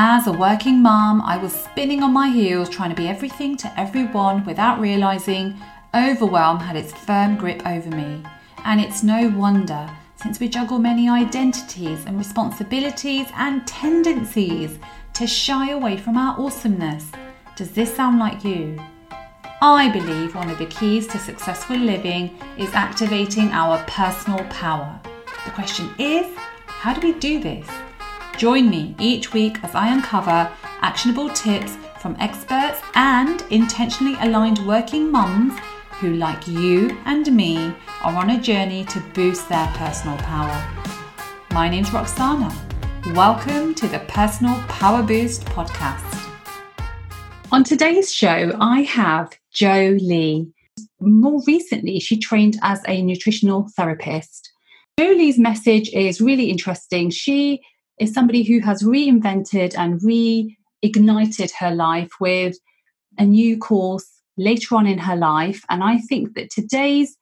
As 0.00 0.28
a 0.28 0.32
working 0.32 0.80
mum, 0.80 1.20
I 1.22 1.38
was 1.38 1.52
spinning 1.52 2.04
on 2.04 2.12
my 2.12 2.28
heels 2.28 2.68
trying 2.68 2.90
to 2.90 2.94
be 2.94 3.08
everything 3.08 3.56
to 3.56 3.80
everyone 3.80 4.44
without 4.44 4.78
realising 4.78 5.60
overwhelm 5.92 6.60
had 6.60 6.76
its 6.76 6.92
firm 6.92 7.36
grip 7.36 7.66
over 7.66 7.90
me. 7.90 8.22
And 8.64 8.80
it's 8.80 9.02
no 9.02 9.28
wonder, 9.30 9.90
since 10.14 10.38
we 10.38 10.48
juggle 10.48 10.78
many 10.78 11.08
identities 11.08 12.04
and 12.06 12.16
responsibilities 12.16 13.26
and 13.34 13.66
tendencies 13.66 14.78
to 15.14 15.26
shy 15.26 15.70
away 15.70 15.96
from 15.96 16.16
our 16.16 16.38
awesomeness. 16.38 17.10
Does 17.56 17.72
this 17.72 17.92
sound 17.92 18.20
like 18.20 18.44
you? 18.44 18.80
I 19.60 19.90
believe 19.90 20.36
one 20.36 20.48
of 20.48 20.58
the 20.58 20.66
keys 20.66 21.08
to 21.08 21.18
successful 21.18 21.76
living 21.76 22.38
is 22.56 22.72
activating 22.72 23.50
our 23.50 23.82
personal 23.88 24.44
power. 24.44 25.00
The 25.44 25.50
question 25.50 25.90
is 25.98 26.24
how 26.66 26.94
do 26.94 27.00
we 27.04 27.18
do 27.18 27.40
this? 27.40 27.68
Join 28.38 28.70
me 28.70 28.94
each 29.00 29.32
week 29.32 29.58
as 29.64 29.74
I 29.74 29.92
uncover 29.92 30.48
actionable 30.80 31.28
tips 31.30 31.76
from 31.98 32.14
experts 32.20 32.80
and 32.94 33.42
intentionally 33.50 34.14
aligned 34.20 34.64
working 34.64 35.10
mums 35.10 35.54
who, 35.98 36.14
like 36.14 36.46
you 36.46 36.96
and 37.04 37.34
me, 37.34 37.74
are 38.00 38.14
on 38.14 38.30
a 38.30 38.40
journey 38.40 38.84
to 38.84 39.00
boost 39.12 39.48
their 39.48 39.66
personal 39.74 40.16
power. 40.18 40.56
My 41.50 41.68
name's 41.68 41.92
Roxana. 41.92 42.54
Welcome 43.12 43.74
to 43.74 43.88
the 43.88 43.98
Personal 44.06 44.54
Power 44.68 45.02
Boost 45.02 45.44
podcast. 45.46 46.30
On 47.50 47.64
today's 47.64 48.14
show, 48.14 48.52
I 48.60 48.82
have 48.82 49.32
Jo 49.52 49.96
Lee. 50.00 50.46
More 51.00 51.42
recently, 51.48 51.98
she 51.98 52.16
trained 52.16 52.56
as 52.62 52.82
a 52.86 53.02
nutritional 53.02 53.68
therapist. 53.74 54.52
Jo 54.96 55.06
Lee's 55.06 55.40
message 55.40 55.90
is 55.92 56.20
really 56.20 56.50
interesting. 56.50 57.10
She 57.10 57.62
is 58.00 58.12
somebody 58.12 58.42
who 58.42 58.60
has 58.60 58.82
reinvented 58.82 59.76
and 59.76 60.00
reignited 60.00 61.52
her 61.58 61.74
life 61.74 62.12
with 62.20 62.56
a 63.18 63.24
new 63.24 63.58
course 63.58 64.08
later 64.36 64.76
on 64.76 64.86
in 64.86 64.98
her 64.98 65.16
life. 65.16 65.64
And 65.68 65.82
I 65.82 65.98
think 65.98 66.34
that 66.34 66.50
today's 66.50 67.16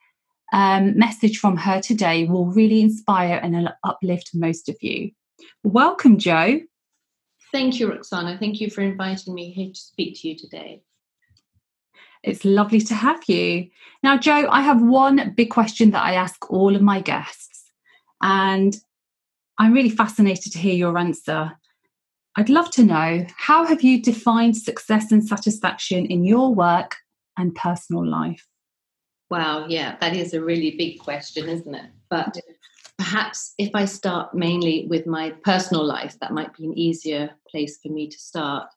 um, 0.53 0.97
message 0.99 1.39
from 1.39 1.57
her 1.57 1.81
today 1.81 2.25
will 2.25 2.47
really 2.47 2.81
inspire 2.81 3.41
and 3.43 3.69
uplift 3.85 4.31
most 4.35 4.69
of 4.69 4.77
you. 4.81 5.11
Welcome, 5.65 6.19
Jo. 6.19 6.61
Thank 7.53 7.81
you, 7.81 7.91
Roxana. 7.91 8.39
Thank 8.39 8.61
you 8.61 8.71
for 8.71 8.83
inviting 8.83 9.35
me 9.35 9.51
here 9.51 9.71
to 9.73 9.81
speak 9.81 10.21
to 10.21 10.29
you 10.29 10.37
today. 10.37 10.83
It's 12.23 12.45
lovely 12.45 12.81
to 12.81 12.95
have 12.95 13.21
you. 13.29 13.69
Now, 14.03 14.19
Jo, 14.19 14.49
I 14.51 14.61
have 14.63 14.83
one 14.83 15.33
big 15.37 15.51
question 15.51 15.93
that 15.93 16.03
I 16.03 16.15
ask 16.15 16.51
all 16.51 16.75
of 16.75 16.83
my 16.83 17.01
guests, 17.01 17.71
and 18.21 18.77
I'm 19.59 19.73
really 19.73 19.91
fascinated 19.91 20.53
to 20.53 20.59
hear 20.59 20.75
your 20.75 20.99
answer. 20.99 21.53
I'd 22.37 22.51
love 22.51 22.71
to 22.73 22.85
know 22.85 23.27
how 23.37 23.65
have 23.65 23.83
you 23.83 24.03
defined 24.03 24.57
success 24.57 25.11
and 25.11 25.27
satisfaction 25.27 26.05
in 26.07 26.25
your 26.25 26.55
work 26.55 26.97
and 27.39 27.55
personal 27.55 28.07
life? 28.07 28.47
Wow, 29.31 29.67
yeah, 29.69 29.97
that 30.01 30.15
is 30.15 30.35
a 30.35 30.43
really 30.43 30.77
big 30.77 31.01
question, 31.01 31.49
isn't 31.49 31.75
it? 31.75 31.91
But 32.11 32.37
perhaps 32.99 33.55
if 33.59 33.71
I 33.75 33.87
start 33.87 34.35
mainly 34.35 34.87
with 34.89 35.07
my 35.07 35.31
personal 35.43 35.85
life, 35.85 36.19
that 36.21 36.33
might 36.33 36.55
be 36.57 36.67
an 36.67 36.79
easier 36.79 37.31
place 37.49 37.79
for 37.83 37.89
me 37.89 38.09
to 38.09 38.19
start. 38.19 38.69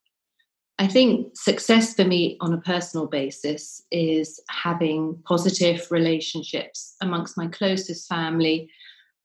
I 0.80 0.88
think 0.88 1.38
success 1.38 1.93
for 1.93 2.05
me 2.05 2.38
on 2.39 2.53
a 2.53 2.61
personal 2.61 3.05
basis 3.05 3.83
is 3.91 4.41
having 4.49 5.21
positive 5.25 5.86
relationships 5.91 6.95
amongst 7.02 7.38
my 7.38 7.47
closest 7.47 8.08
family 8.08 8.69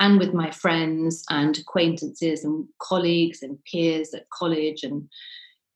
and 0.00 0.18
with 0.18 0.34
my 0.34 0.50
friends 0.50 1.24
and 1.30 1.58
acquaintances 1.58 2.44
and 2.44 2.66
colleagues 2.80 3.42
and 3.42 3.58
peers 3.64 4.12
at 4.14 4.28
college 4.30 4.82
and 4.82 5.08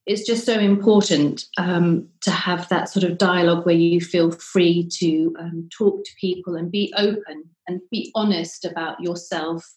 it's 0.08 0.26
just 0.26 0.46
so 0.46 0.58
important 0.58 1.44
um, 1.58 2.08
to 2.22 2.30
have 2.30 2.66
that 2.70 2.88
sort 2.88 3.04
of 3.04 3.18
dialogue 3.18 3.66
where 3.66 3.74
you 3.74 4.00
feel 4.00 4.30
free 4.30 4.88
to 4.90 5.34
um, 5.38 5.68
talk 5.70 6.02
to 6.02 6.10
people 6.18 6.56
and 6.56 6.72
be 6.72 6.90
open 6.96 7.44
and 7.68 7.82
be 7.90 8.10
honest 8.14 8.64
about 8.64 8.98
yourself, 9.02 9.70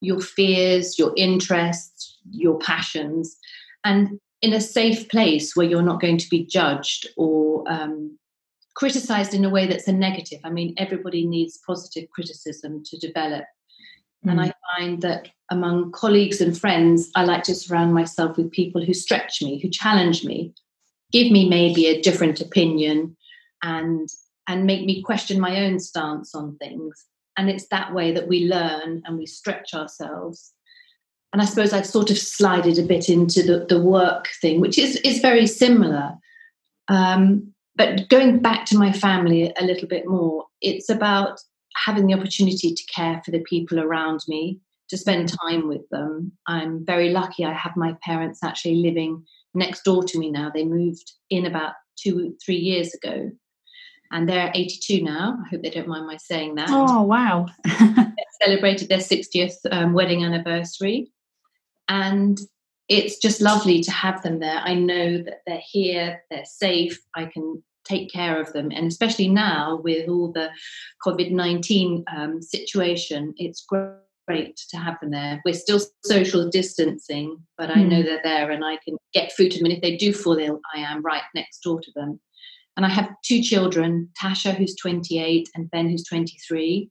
your 0.00 0.20
fears, 0.20 0.98
your 0.98 1.12
interests, 1.16 2.18
your 2.32 2.58
passions, 2.58 3.36
and 3.84 4.18
in 4.42 4.52
a 4.52 4.60
safe 4.60 5.08
place 5.08 5.54
where 5.54 5.66
you're 5.66 5.82
not 5.82 6.00
going 6.00 6.18
to 6.18 6.28
be 6.28 6.44
judged 6.44 7.06
or 7.16 7.62
um, 7.70 8.18
criticized 8.74 9.34
in 9.34 9.44
a 9.44 9.50
way 9.50 9.68
that's 9.68 9.86
a 9.86 9.92
negative. 9.92 10.40
I 10.42 10.50
mean, 10.50 10.74
everybody 10.78 11.24
needs 11.24 11.60
positive 11.64 12.10
criticism 12.10 12.82
to 12.86 12.98
develop 12.98 13.44
Mm. 14.26 14.30
And 14.30 14.40
I 14.40 14.52
find 14.76 15.02
that 15.02 15.28
among 15.50 15.92
colleagues 15.92 16.40
and 16.40 16.58
friends, 16.58 17.10
I 17.14 17.24
like 17.24 17.42
to 17.44 17.54
surround 17.54 17.94
myself 17.94 18.36
with 18.36 18.50
people 18.50 18.84
who 18.84 18.94
stretch 18.94 19.42
me, 19.42 19.60
who 19.60 19.68
challenge 19.68 20.24
me, 20.24 20.54
give 21.12 21.30
me 21.30 21.48
maybe 21.48 21.86
a 21.86 22.00
different 22.00 22.40
opinion, 22.40 23.16
and 23.62 24.08
and 24.46 24.66
make 24.66 24.84
me 24.84 25.02
question 25.02 25.40
my 25.40 25.64
own 25.64 25.80
stance 25.80 26.34
on 26.34 26.56
things. 26.56 27.06
And 27.36 27.50
it's 27.50 27.66
that 27.68 27.94
way 27.94 28.12
that 28.12 28.28
we 28.28 28.46
learn 28.46 29.02
and 29.04 29.18
we 29.18 29.26
stretch 29.26 29.74
ourselves. 29.74 30.52
And 31.32 31.42
I 31.42 31.46
suppose 31.46 31.72
I've 31.72 31.86
sort 31.86 32.10
of 32.10 32.18
slided 32.18 32.78
a 32.78 32.82
bit 32.82 33.08
into 33.08 33.42
the, 33.42 33.66
the 33.68 33.80
work 33.80 34.28
thing, 34.40 34.60
which 34.60 34.78
is, 34.78 34.96
is 34.96 35.18
very 35.18 35.46
similar. 35.46 36.14
Um, 36.88 37.54
but 37.74 38.08
going 38.08 38.38
back 38.38 38.66
to 38.66 38.78
my 38.78 38.92
family 38.92 39.52
a 39.58 39.64
little 39.64 39.88
bit 39.88 40.06
more, 40.06 40.44
it's 40.60 40.88
about 40.88 41.40
having 41.76 42.06
the 42.06 42.14
opportunity 42.14 42.74
to 42.74 42.84
care 42.94 43.20
for 43.24 43.30
the 43.30 43.40
people 43.40 43.80
around 43.80 44.20
me, 44.28 44.60
to 44.88 44.96
spend 44.96 45.28
mm. 45.28 45.36
time 45.40 45.68
with 45.68 45.88
them. 45.90 46.32
I'm 46.46 46.84
very 46.84 47.10
lucky 47.10 47.44
I 47.44 47.52
have 47.52 47.76
my 47.76 47.96
parents 48.02 48.42
actually 48.42 48.76
living 48.76 49.24
next 49.54 49.82
door 49.82 50.02
to 50.04 50.18
me 50.18 50.30
now. 50.30 50.50
They 50.52 50.64
moved 50.64 51.12
in 51.30 51.46
about 51.46 51.72
two, 51.96 52.36
three 52.44 52.56
years 52.56 52.94
ago. 52.94 53.30
And 54.12 54.28
they're 54.28 54.52
82 54.54 55.02
now. 55.02 55.38
I 55.44 55.48
hope 55.48 55.62
they 55.62 55.70
don't 55.70 55.88
mind 55.88 56.06
my 56.06 56.18
saying 56.18 56.54
that. 56.56 56.68
Oh, 56.70 57.02
wow. 57.02 57.46
They 57.66 58.46
celebrated 58.46 58.88
their 58.88 58.98
60th 58.98 59.54
um, 59.72 59.92
wedding 59.92 60.24
anniversary. 60.24 61.10
And 61.88 62.38
it's 62.88 63.18
just 63.18 63.40
lovely 63.40 63.82
to 63.82 63.90
have 63.90 64.22
them 64.22 64.40
there. 64.40 64.60
I 64.62 64.74
know 64.74 65.18
that 65.18 65.40
they're 65.46 65.62
here, 65.64 66.22
they're 66.30 66.44
safe. 66.44 67.00
I 67.16 67.24
can 67.26 67.62
take 67.84 68.10
care 68.12 68.40
of 68.40 68.52
them. 68.52 68.70
And 68.70 68.86
especially 68.86 69.28
now 69.28 69.80
with 69.82 70.08
all 70.08 70.32
the 70.32 70.50
COVID 71.04 71.30
19 71.30 72.04
um, 72.14 72.42
situation, 72.42 73.34
it's 73.36 73.64
great 73.66 74.56
to 74.70 74.76
have 74.76 74.98
them 75.00 75.10
there. 75.10 75.40
We're 75.44 75.54
still 75.54 75.80
social 76.04 76.48
distancing, 76.48 77.38
but 77.58 77.70
I 77.70 77.82
know 77.82 78.00
hmm. 78.00 78.06
they're 78.06 78.20
there 78.24 78.50
and 78.50 78.64
I 78.64 78.78
can 78.84 78.96
get 79.12 79.32
food 79.32 79.52
to 79.52 79.58
them. 79.58 79.66
And 79.66 79.74
if 79.74 79.82
they 79.82 79.96
do 79.96 80.12
fall 80.12 80.38
ill, 80.38 80.60
I 80.74 80.80
am 80.80 81.02
right 81.02 81.22
next 81.34 81.60
door 81.60 81.80
to 81.80 81.90
them. 81.94 82.20
And 82.76 82.84
I 82.84 82.88
have 82.88 83.14
two 83.24 83.40
children 83.40 84.08
Tasha, 84.20 84.54
who's 84.54 84.74
28, 84.76 85.48
and 85.54 85.70
Ben, 85.70 85.88
who's 85.88 86.04
23. 86.04 86.90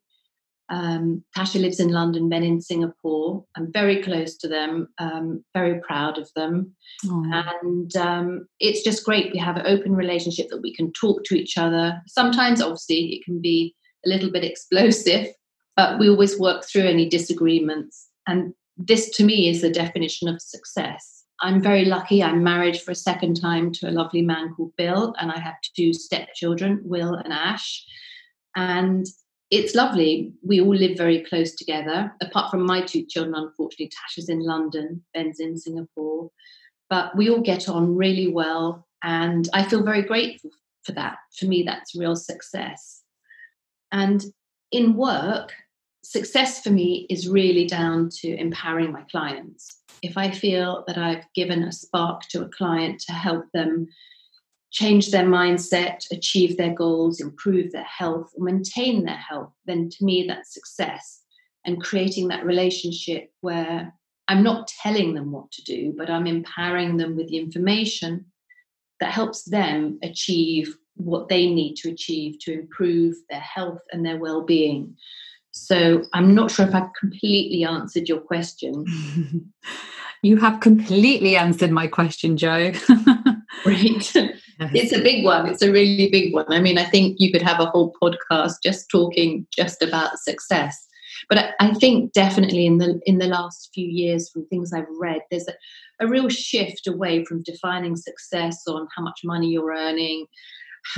Um, 0.69 1.23
Tasha 1.35 1.59
lives 1.59 1.79
in 1.79 1.89
London, 1.89 2.29
Ben 2.29 2.43
in 2.43 2.61
Singapore. 2.61 3.43
I'm 3.55 3.71
very 3.71 4.01
close 4.01 4.37
to 4.37 4.47
them, 4.47 4.87
um, 4.97 5.43
very 5.53 5.79
proud 5.81 6.17
of 6.17 6.29
them. 6.35 6.73
And 7.03 7.95
um, 7.95 8.47
it's 8.59 8.83
just 8.83 9.05
great. 9.05 9.33
We 9.33 9.39
have 9.39 9.57
an 9.57 9.67
open 9.67 9.95
relationship 9.95 10.47
that 10.49 10.61
we 10.61 10.73
can 10.73 10.91
talk 10.93 11.23
to 11.25 11.35
each 11.35 11.57
other. 11.57 12.01
Sometimes, 12.07 12.61
obviously, 12.61 13.15
it 13.15 13.25
can 13.25 13.41
be 13.41 13.75
a 14.05 14.09
little 14.09 14.31
bit 14.31 14.43
explosive, 14.51 15.27
but 15.75 15.99
we 15.99 16.09
always 16.09 16.39
work 16.39 16.65
through 16.65 16.87
any 16.87 17.07
disagreements. 17.09 18.09
And 18.27 18.53
this, 18.77 19.09
to 19.17 19.23
me, 19.23 19.49
is 19.49 19.61
the 19.61 19.69
definition 19.69 20.27
of 20.27 20.41
success. 20.41 21.23
I'm 21.41 21.61
very 21.61 21.83
lucky. 21.85 22.23
I'm 22.23 22.41
married 22.41 22.79
for 22.79 22.91
a 22.91 22.95
second 22.95 23.39
time 23.39 23.71
to 23.73 23.89
a 23.89 23.91
lovely 23.91 24.21
man 24.21 24.53
called 24.55 24.71
Bill, 24.77 25.13
and 25.19 25.29
I 25.29 25.39
have 25.39 25.55
two 25.75 25.93
stepchildren, 25.93 26.81
Will 26.85 27.15
and 27.15 27.33
Ash. 27.33 27.85
And 28.55 29.05
it's 29.53 29.75
lovely. 29.75 30.33
We 30.41 30.61
all 30.61 30.73
live 30.73 30.97
very 30.97 31.23
close 31.23 31.53
together. 31.53 32.11
Apart 32.21 32.49
from 32.49 32.65
my 32.65 32.81
two 32.81 33.05
children, 33.05 33.35
unfortunately, 33.35 33.91
Tasha's 33.91 34.27
in 34.27 34.39
London, 34.39 35.03
Ben's 35.13 35.39
in 35.39 35.59
Singapore. 35.59 36.31
But 36.89 37.15
we 37.15 37.29
all 37.29 37.41
get 37.41 37.69
on 37.69 37.95
really 37.95 38.27
well. 38.27 38.87
And 39.03 39.47
I 39.53 39.63
feel 39.63 39.83
very 39.83 40.01
grateful 40.01 40.49
for 40.83 40.93
that. 40.93 41.17
For 41.37 41.45
me, 41.45 41.61
that's 41.61 41.93
real 41.95 42.15
success. 42.15 43.03
And 43.91 44.25
in 44.71 44.95
work, 44.95 45.53
success 46.03 46.63
for 46.63 46.71
me 46.71 47.05
is 47.11 47.29
really 47.29 47.67
down 47.67 48.09
to 48.21 48.35
empowering 48.35 48.91
my 48.91 49.03
clients. 49.03 49.81
If 50.01 50.17
I 50.17 50.31
feel 50.31 50.83
that 50.87 50.97
I've 50.97 51.25
given 51.35 51.61
a 51.61 51.71
spark 51.71 52.21
to 52.29 52.41
a 52.41 52.49
client 52.49 53.01
to 53.01 53.13
help 53.13 53.45
them 53.53 53.87
change 54.73 55.11
their 55.11 55.25
mindset, 55.25 56.03
achieve 56.11 56.57
their 56.57 56.73
goals, 56.73 57.21
improve 57.21 57.71
their 57.71 57.83
health, 57.83 58.31
or 58.35 58.43
maintain 58.43 59.05
their 59.05 59.15
health, 59.15 59.53
then 59.65 59.89
to 59.89 60.03
me 60.03 60.25
that's 60.27 60.53
success. 60.53 61.21
And 61.65 61.81
creating 61.81 62.27
that 62.27 62.45
relationship 62.45 63.31
where 63.39 63.93
I'm 64.27 64.43
not 64.43 64.67
telling 64.67 65.13
them 65.13 65.31
what 65.31 65.51
to 65.51 65.63
do, 65.63 65.93
but 65.95 66.09
I'm 66.09 66.27
empowering 66.27 66.97
them 66.97 67.15
with 67.15 67.29
the 67.29 67.37
information 67.37 68.25
that 68.99 69.11
helps 69.11 69.43
them 69.43 69.99
achieve 70.01 70.75
what 70.95 71.29
they 71.29 71.47
need 71.47 71.75
to 71.75 71.89
achieve 71.89 72.39
to 72.39 72.53
improve 72.53 73.15
their 73.29 73.39
health 73.39 73.81
and 73.91 74.05
their 74.05 74.17
well 74.17 74.43
being. 74.43 74.95
So 75.51 76.03
I'm 76.13 76.33
not 76.33 76.51
sure 76.51 76.67
if 76.67 76.73
I've 76.73 76.93
completely 76.99 77.63
answered 77.63 78.09
your 78.09 78.21
question. 78.21 78.85
You 80.23 80.37
have 80.37 80.61
completely 80.61 81.35
answered 81.35 81.69
my 81.69 81.85
question, 81.85 82.37
Jo. 82.37 82.71
Great. 83.63 84.15
It's 84.73 84.93
a 84.93 85.01
big 85.01 85.23
one. 85.23 85.47
It's 85.47 85.61
a 85.61 85.71
really 85.71 86.09
big 86.09 86.33
one. 86.33 86.45
I 86.49 86.59
mean, 86.59 86.77
I 86.77 86.85
think 86.85 87.17
you 87.19 87.31
could 87.31 87.41
have 87.41 87.59
a 87.59 87.65
whole 87.65 87.93
podcast 88.01 88.55
just 88.63 88.89
talking 88.89 89.47
just 89.51 89.81
about 89.81 90.19
success. 90.19 90.87
But 91.29 91.37
I, 91.37 91.53
I 91.59 91.73
think 91.73 92.13
definitely 92.13 92.65
in 92.65 92.77
the 92.77 92.99
in 93.05 93.17
the 93.17 93.27
last 93.27 93.69
few 93.73 93.87
years, 93.87 94.29
from 94.29 94.45
things 94.47 94.73
I've 94.73 94.85
read, 94.99 95.21
there's 95.31 95.47
a, 95.47 95.53
a 96.03 96.07
real 96.07 96.29
shift 96.29 96.87
away 96.87 97.25
from 97.25 97.43
defining 97.43 97.95
success 97.95 98.63
on 98.67 98.87
how 98.95 99.03
much 99.03 99.21
money 99.23 99.49
you're 99.49 99.73
earning, 99.73 100.25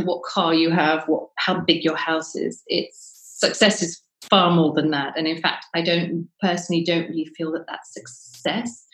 what 0.03 0.23
car 0.23 0.53
you 0.53 0.71
have, 0.71 1.03
what 1.07 1.29
how 1.37 1.59
big 1.59 1.83
your 1.83 1.97
house 1.97 2.35
is. 2.35 2.63
It's 2.67 3.13
success 3.37 3.81
is 3.81 4.01
far 4.21 4.51
more 4.51 4.73
than 4.73 4.91
that. 4.91 5.17
And 5.17 5.27
in 5.27 5.39
fact, 5.41 5.65
I 5.75 5.81
don't 5.81 6.27
personally 6.41 6.83
don't 6.83 7.09
really 7.09 7.29
feel 7.37 7.51
that 7.53 7.65
that's 7.67 7.93
success. 7.93 8.85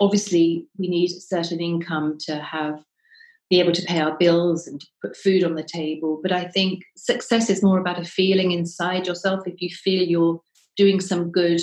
Obviously, 0.00 0.66
we 0.78 0.88
need 0.88 1.10
a 1.10 1.20
certain 1.20 1.60
income 1.60 2.16
to 2.26 2.36
have 2.36 2.82
be 3.52 3.60
able 3.60 3.72
to 3.72 3.82
pay 3.82 4.00
our 4.00 4.16
bills 4.16 4.66
and 4.66 4.82
put 5.02 5.14
food 5.14 5.44
on 5.44 5.56
the 5.56 5.62
table. 5.62 6.18
But 6.22 6.32
I 6.32 6.46
think 6.46 6.84
success 6.96 7.50
is 7.50 7.62
more 7.62 7.78
about 7.78 8.00
a 8.00 8.04
feeling 8.04 8.50
inside 8.50 9.06
yourself. 9.06 9.46
If 9.46 9.60
you 9.60 9.68
feel 9.68 10.02
you're 10.02 10.40
doing 10.78 11.02
some 11.02 11.30
good, 11.30 11.60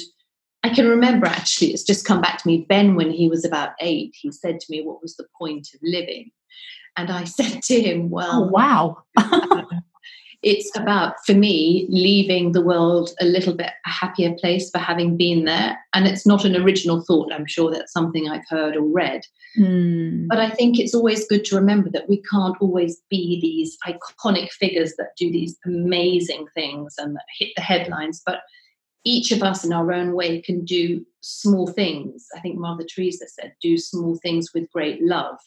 I 0.62 0.70
can 0.70 0.88
remember 0.88 1.26
actually, 1.26 1.72
it's 1.72 1.82
just 1.82 2.06
come 2.06 2.22
back 2.22 2.38
to 2.38 2.48
me. 2.48 2.68
Ben, 2.70 2.94
when 2.94 3.10
he 3.10 3.28
was 3.28 3.44
about 3.44 3.72
eight, 3.82 4.14
he 4.14 4.32
said 4.32 4.60
to 4.60 4.68
me, 4.70 4.84
What 4.84 5.02
was 5.02 5.16
the 5.16 5.26
point 5.36 5.70
of 5.74 5.80
living? 5.82 6.30
And 6.96 7.10
I 7.10 7.24
said 7.40 7.64
to 7.64 7.82
him, 7.82 8.12
Well, 8.12 8.44
oh, 8.44 8.48
wow. 8.50 8.98
Uh, 9.18 9.64
it's 10.42 10.76
about 10.78 11.16
for 11.26 11.34
me 11.34 11.86
leaving 11.90 12.54
the 12.54 12.62
world 12.62 13.12
a 13.20 13.26
little 13.26 13.54
bit 13.54 13.72
a 13.86 13.90
happier 13.90 14.34
place 14.40 14.70
for 14.70 14.78
having 14.78 15.18
been 15.18 15.46
there. 15.46 15.78
And 15.94 16.08
it's 16.08 16.26
not 16.26 16.46
an 16.46 16.56
original 16.56 17.02
thought. 17.02 17.34
I'm 17.34 17.46
sure 17.46 17.72
that's 17.72 17.92
something 17.92 18.30
i've 18.30 18.48
heard 18.48 18.76
or 18.76 18.84
read. 18.84 19.22
Mm. 19.58 20.28
but 20.28 20.38
i 20.38 20.48
think 20.52 20.78
it's 20.78 20.94
always 20.94 21.28
good 21.28 21.44
to 21.46 21.56
remember 21.56 21.90
that 21.90 22.08
we 22.08 22.22
can't 22.32 22.56
always 22.62 23.02
be 23.10 23.40
these 23.42 23.76
iconic 23.88 24.52
figures 24.52 24.94
that 24.98 25.16
do 25.18 25.32
these 25.32 25.58
amazing 25.66 26.46
things 26.54 26.94
and 27.00 27.18
hit 27.40 27.50
the 27.56 27.64
headlines. 27.64 28.22
But 28.24 28.42
each 29.04 29.32
of 29.32 29.42
us 29.42 29.66
in 29.66 29.74
our 29.74 29.92
own 29.92 30.14
way 30.14 30.42
can 30.42 30.64
do 30.66 31.04
small 31.22 31.66
things. 31.68 32.28
I 32.36 32.40
think 32.42 32.58
mother 32.58 32.84
teresa 32.84 33.28
said 33.28 33.54
do 33.62 33.78
small 33.78 34.18
things 34.18 34.54
with 34.54 34.72
great 34.72 35.02
love 35.02 35.40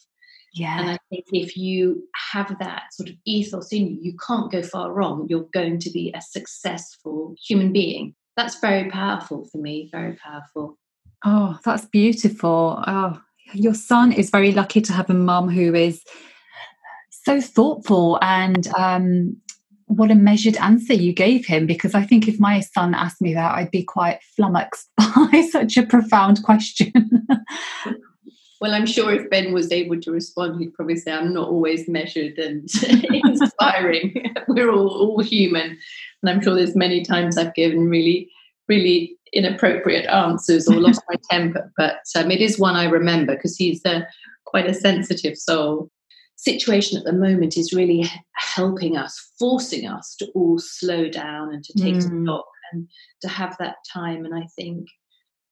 yeah. 0.53 0.79
And 0.79 0.91
I 0.91 0.99
think 1.09 1.25
if 1.33 1.57
you 1.57 2.07
have 2.33 2.57
that 2.59 2.93
sort 2.93 3.09
of 3.09 3.17
ethos 3.25 3.73
in 3.73 3.89
you, 3.89 3.99
you 4.01 4.17
can't 4.27 4.53
go 4.53 4.63
far 4.63 4.93
wrong. 4.93 5.27
You're 5.29 5.49
going 5.53 5.79
to 5.81 5.91
be 5.91 6.13
a 6.15 6.21
successful 6.21 7.35
human 7.43 7.73
being. 7.73 8.15
That's 8.37 8.61
very 8.61 8.91
powerful 8.91 9.47
for 9.51 9.59
me, 9.59 9.89
very 9.91 10.15
powerful. 10.15 10.79
Oh, 11.25 11.59
that's 11.65 11.87
beautiful. 11.87 12.83
Oh, 12.87 13.21
your 13.55 13.75
son 13.75 14.13
is 14.13 14.31
very 14.31 14.53
lucky 14.53 14.81
to 14.83 14.93
have 14.93 15.09
a 15.09 15.15
mum 15.15 15.49
who 15.49 15.75
is 15.75 16.03
so 17.11 17.41
thoughtful 17.41 18.19
and 18.21 18.67
um, 18.77 19.37
what 19.87 20.11
a 20.11 20.15
measured 20.15 20.57
answer 20.57 20.95
you 20.95 21.13
gave 21.13 21.47
him 21.47 21.67
because 21.67 21.95
I 21.95 22.03
think 22.03 22.27
if 22.27 22.41
my 22.41 22.61
son 22.61 22.95
asked 22.95 23.23
me 23.23 23.33
that, 23.35 23.55
I'd 23.55 23.71
be 23.71 23.85
quite 23.85 24.21
flummoxed 24.37 24.91
by 24.99 25.49
such 25.51 25.77
a 25.77 25.87
profound 25.87 26.43
question. 26.43 26.93
Well, 28.63 28.75
I'm 28.75 28.87
sure 28.87 29.13
if 29.13 29.29
Ben 29.29 29.53
was 29.53 29.73
able 29.73 30.01
to 30.01 30.13
respond, 30.13 30.61
he'd 30.61 30.73
probably 30.73 30.95
say, 30.95 31.11
I'm 31.11 31.35
not 31.35 31.49
always 31.49 31.89
measured 31.89 32.39
and 32.39 32.71
inspiring. 33.11 34.25
We're 34.47 34.71
all, 34.71 34.89
all 34.89 35.21
human. 35.21 35.77
And 36.23 36.31
I'm 36.31 36.41
sure 36.41 36.55
there's 36.55 36.77
many 36.77 37.03
times 37.03 37.37
I've 37.37 37.57
given 37.57 37.89
really, 37.89 38.31
really 38.69 39.17
inappropriate 39.33 40.07
answers 40.07 40.69
or 40.69 40.77
lost 40.77 41.03
my 41.09 41.17
temper. 41.29 41.73
But 41.77 42.03
um, 42.15 42.31
it 42.31 42.41
is 42.41 42.57
one 42.57 42.77
I 42.77 42.85
remember 42.85 43.35
because 43.35 43.57
he's 43.57 43.85
a, 43.85 44.07
quite 44.45 44.71
a 44.71 44.75
sensitive 44.75 45.37
soul. 45.37 45.91
Situation 46.37 46.97
at 46.97 47.05
the 47.05 47.13
moment 47.13 47.57
is 47.57 47.73
really 47.73 48.09
helping 48.35 48.97
us, 48.97 49.33
forcing 49.41 49.89
us 49.89 50.15
to 50.21 50.27
all 50.37 50.61
slow 50.61 51.09
down 51.09 51.53
and 51.53 51.65
to 51.65 51.73
take 51.73 51.97
mm. 51.97 52.23
stock 52.23 52.47
and 52.73 52.87
to 53.23 53.29
have 53.29 53.57
that 53.59 53.79
time. 53.93 54.25
And 54.25 54.37
I 54.37 54.47
think 54.55 54.87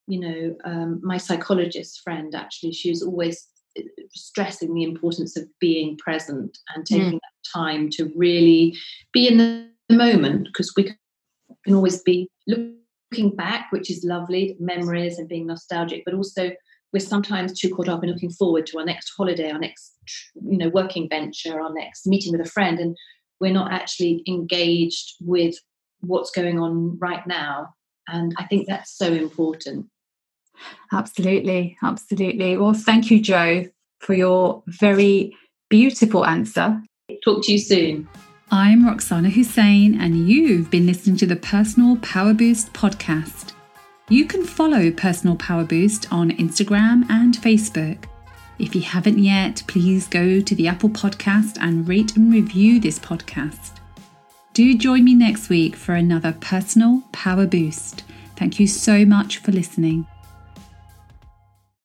you 0.06 0.20
know, 0.20 0.56
um, 0.64 1.00
my 1.02 1.16
psychologist 1.16 2.00
friend 2.02 2.34
actually, 2.34 2.72
she 2.72 2.90
was 2.90 3.02
always 3.02 3.46
uh, 3.78 3.82
stressing 4.12 4.74
the 4.74 4.82
importance 4.82 5.36
of 5.36 5.44
being 5.60 5.96
present 5.96 6.58
and 6.74 6.86
taking 6.86 7.12
mm. 7.12 7.20
that 7.20 7.52
time 7.52 7.88
to 7.90 8.10
really 8.16 8.76
be 9.12 9.28
in 9.28 9.38
the 9.38 9.96
moment 9.96 10.46
because 10.46 10.72
we 10.76 10.84
can 10.84 11.74
always 11.74 12.02
be 12.02 12.28
looking 12.46 13.34
back, 13.36 13.70
which 13.70 13.90
is 13.90 14.04
lovely, 14.04 14.56
memories 14.58 15.18
and 15.18 15.28
being 15.28 15.46
nostalgic, 15.46 16.02
but 16.04 16.14
also 16.14 16.50
we're 16.92 17.00
sometimes 17.00 17.58
too 17.58 17.72
caught 17.74 17.88
up 17.88 18.02
in 18.02 18.10
looking 18.10 18.30
forward 18.30 18.66
to 18.66 18.78
our 18.78 18.84
next 18.84 19.12
holiday, 19.16 19.50
our 19.50 19.58
next, 19.58 19.92
you 20.34 20.58
know, 20.58 20.68
working 20.70 21.08
venture, 21.08 21.60
our 21.60 21.72
next 21.72 22.06
meeting 22.06 22.32
with 22.32 22.40
a 22.40 22.50
friend, 22.50 22.78
and 22.78 22.96
we're 23.40 23.52
not 23.52 23.72
actually 23.72 24.22
engaged 24.26 25.14
with 25.20 25.54
what's 26.00 26.30
going 26.30 26.58
on 26.58 26.98
right 26.98 27.26
now. 27.26 27.74
And 28.08 28.34
I 28.38 28.44
think 28.44 28.66
that's 28.66 28.96
so 28.96 29.12
important. 29.12 29.86
Absolutely, 30.92 31.76
absolutely. 31.82 32.56
Well, 32.56 32.74
thank 32.74 33.10
you, 33.10 33.20
Jo, 33.20 33.66
for 34.00 34.14
your 34.14 34.62
very 34.66 35.36
beautiful 35.68 36.26
answer. 36.26 36.82
Talk 37.24 37.44
to 37.44 37.52
you 37.52 37.58
soon. 37.58 38.08
I'm 38.50 38.84
Roxana 38.86 39.30
Hussein, 39.30 40.00
and 40.00 40.28
you've 40.28 40.70
been 40.70 40.86
listening 40.86 41.16
to 41.18 41.26
the 41.26 41.36
Personal 41.36 41.96
Power 41.98 42.34
Boost 42.34 42.72
podcast. 42.72 43.52
You 44.08 44.26
can 44.26 44.44
follow 44.44 44.90
Personal 44.90 45.36
Power 45.36 45.64
Boost 45.64 46.12
on 46.12 46.32
Instagram 46.32 47.08
and 47.08 47.34
Facebook. 47.34 48.06
If 48.58 48.74
you 48.74 48.82
haven't 48.82 49.20
yet, 49.20 49.62
please 49.68 50.08
go 50.08 50.40
to 50.40 50.54
the 50.54 50.66
Apple 50.66 50.90
Podcast 50.90 51.58
and 51.60 51.88
rate 51.88 52.16
and 52.16 52.32
review 52.32 52.80
this 52.80 52.98
podcast. 52.98 53.79
Do 54.52 54.76
join 54.76 55.04
me 55.04 55.14
next 55.14 55.48
week 55.48 55.76
for 55.76 55.94
another 55.94 56.32
Personal 56.32 57.04
Power 57.12 57.46
Boost. 57.46 58.02
Thank 58.34 58.58
you 58.58 58.66
so 58.66 59.04
much 59.04 59.38
for 59.38 59.52
listening. 59.52 60.06